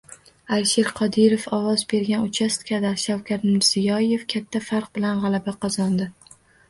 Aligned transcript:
Alisher 0.55 0.85
Qodirov 0.99 1.43
ovoz 1.57 1.83
bergan 1.93 2.25
uchastkada 2.29 2.93
Shavkat 3.03 3.45
Mirziyoyev 3.51 4.25
katta 4.35 4.63
farq 4.71 4.93
bilan 4.97 5.23
g‘alaba 5.27 5.55
qozondi 5.67 6.09